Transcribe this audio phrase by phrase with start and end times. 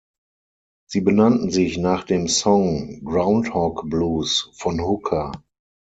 [0.89, 5.31] Sie benannten sich nach dem Song „Groundhog Blues“ von Hooker.